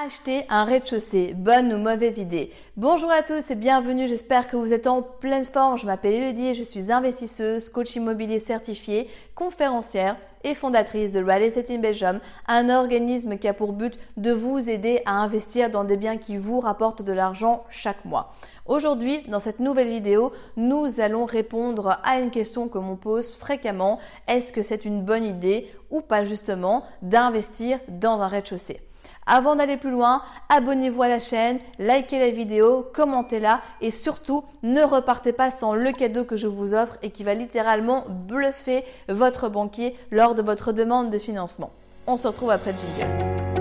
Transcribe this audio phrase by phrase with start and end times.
[0.00, 4.72] Acheter un rez-de-chaussée, bonne ou mauvaise idée Bonjour à tous et bienvenue, j'espère que vous
[4.72, 5.76] êtes en pleine forme.
[5.76, 10.14] Je m'appelle Elodie je suis investisseuse, coach immobilier certifié, conférencière
[10.44, 14.70] et fondatrice de Real Estate in Belgium, un organisme qui a pour but de vous
[14.70, 18.32] aider à investir dans des biens qui vous rapportent de l'argent chaque mois.
[18.66, 23.98] Aujourd'hui, dans cette nouvelle vidéo, nous allons répondre à une question que m'on pose fréquemment.
[24.28, 28.80] Est-ce que c'est une bonne idée ou pas justement d'investir dans un rez-de-chaussée?
[29.28, 34.82] Avant d'aller plus loin, abonnez-vous à la chaîne, likez la vidéo, commentez-la et surtout ne
[34.82, 39.48] repartez pas sans le cadeau que je vous offre et qui va littéralement bluffer votre
[39.48, 41.70] banquier lors de votre demande de financement.
[42.06, 43.57] On se retrouve après le jingle.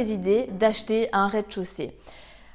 [0.00, 1.96] Idée d'acheter un rez-de-chaussée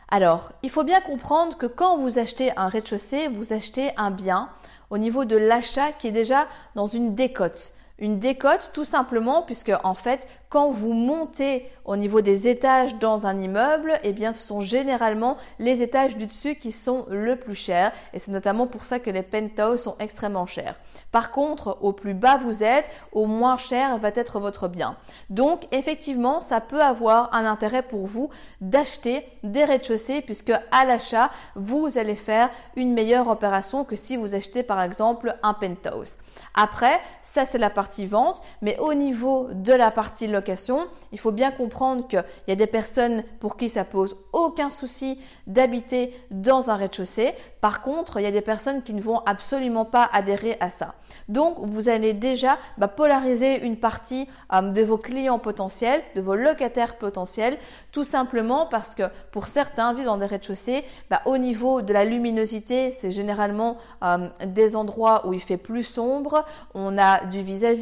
[0.09, 4.49] Alors, il faut bien comprendre que quand vous achetez un rez-de-chaussée, vous achetez un bien
[4.89, 7.73] au niveau de l'achat qui est déjà dans une décote.
[7.99, 13.25] Une décote tout simplement puisque en fait quand vous montez au niveau des étages dans
[13.25, 17.55] un immeuble, eh bien ce sont généralement les étages du dessus qui sont le plus
[17.55, 20.75] chers et c'est notamment pour ça que les penthouses sont extrêmement chers.
[21.11, 24.95] Par contre, au plus bas vous êtes, au moins cher va être votre bien.
[25.29, 28.29] Donc effectivement, ça peut avoir un intérêt pour vous
[28.61, 34.35] d'acheter des rez-de-chaussée puisque à l'achat, vous allez faire une meilleure opération que si vous
[34.35, 36.17] achetez par exemple un penthouse.
[36.53, 41.31] Après, ça c'est la partie vente, mais au niveau de la partie location, il faut
[41.31, 46.69] bien comprendre qu'il y a des personnes pour qui ça pose aucun souci d'habiter dans
[46.69, 47.33] un rez-de-chaussée.
[47.61, 50.95] Par contre, il y a des personnes qui ne vont absolument pas adhérer à ça.
[51.27, 56.35] Donc, vous allez déjà bah, polariser une partie euh, de vos clients potentiels, de vos
[56.35, 57.57] locataires potentiels,
[57.91, 62.05] tout simplement parce que pour certains, vivre dans des rez-de-chaussée, bah, au niveau de la
[62.05, 67.76] luminosité, c'est généralement euh, des endroits où il fait plus sombre, on a du vis-à-vis,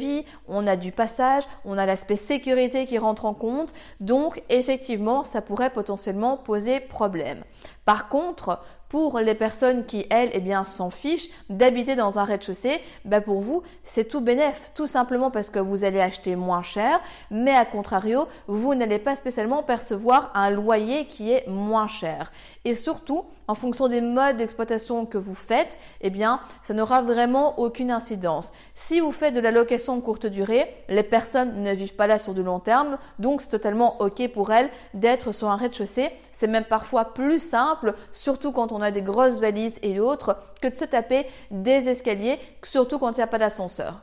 [0.48, 3.72] on a du passage, on a l'aspect sécurité qui rentre en compte.
[4.00, 7.44] Donc, effectivement, ça pourrait potentiellement poser problème.
[7.84, 12.80] Par contre, pour les personnes qui, elles, eh bien, s'en fichent d'habiter dans un rez-de-chaussée,
[13.04, 17.00] bah pour vous, c'est tout bénéf, tout simplement parce que vous allez acheter moins cher,
[17.30, 22.32] mais à contrario, vous n'allez pas spécialement percevoir un loyer qui est moins cher.
[22.64, 27.58] Et surtout, en fonction des modes d'exploitation que vous faites, eh bien, ça n'aura vraiment
[27.58, 28.52] aucune incidence.
[28.74, 32.34] Si vous faites de la location courte durée, les personnes ne vivent pas là sur
[32.34, 36.10] du long terme, donc c'est totalement OK pour elles d'être sur un rez-de-chaussée.
[36.32, 40.36] C'est même parfois plus simple, surtout quand on on a des grosses valises et autres,
[40.60, 44.02] que de se taper des escaliers, surtout quand il n'y a pas d'ascenseur.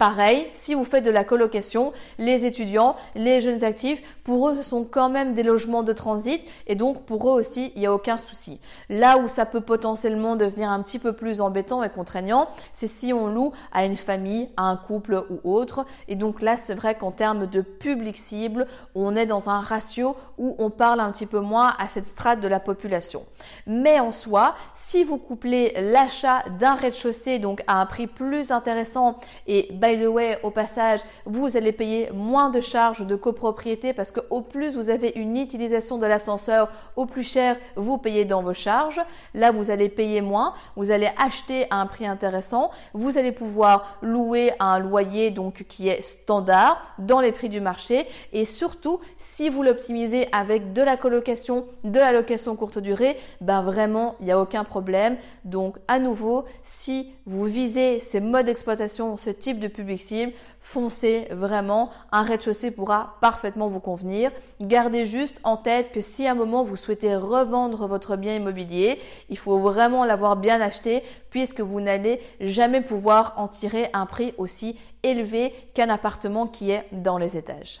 [0.00, 4.62] Pareil, si vous faites de la colocation, les étudiants, les jeunes actifs, pour eux, ce
[4.62, 7.92] sont quand même des logements de transit et donc pour eux aussi, il n'y a
[7.92, 8.60] aucun souci.
[8.88, 13.12] Là où ça peut potentiellement devenir un petit peu plus embêtant et contraignant, c'est si
[13.12, 15.84] on loue à une famille, à un couple ou autre.
[16.08, 20.16] Et donc là, c'est vrai qu'en termes de public cible, on est dans un ratio
[20.38, 23.26] où on parle un petit peu moins à cette strate de la population.
[23.66, 29.18] Mais en soi, si vous couplez l'achat d'un rez-de-chaussée donc à un prix plus intéressant
[29.46, 34.10] et by the way, au passage, vous allez payer moins de charges de copropriété parce
[34.10, 38.42] que au plus vous avez une utilisation de l'ascenseur, au plus cher vous payez dans
[38.42, 39.00] vos charges.
[39.34, 43.98] Là, vous allez payer moins, vous allez acheter à un prix intéressant, vous allez pouvoir
[44.02, 49.00] louer à un loyer donc qui est standard dans les prix du marché et surtout
[49.18, 54.26] si vous l'optimisez avec de la colocation, de la location courte durée, ben vraiment, il
[54.26, 55.16] n'y a aucun problème.
[55.44, 61.90] Donc à nouveau, si vous visez ces modes d'exploitation, ce type de public foncez vraiment.
[62.12, 64.30] Un rez-de-chaussée pourra parfaitement vous convenir.
[64.60, 68.98] Gardez juste en tête que si à un moment vous souhaitez revendre votre bien immobilier,
[69.28, 74.34] il faut vraiment l'avoir bien acheté puisque vous n'allez jamais pouvoir en tirer un prix
[74.38, 77.80] aussi élevé qu'un appartement qui est dans les étages.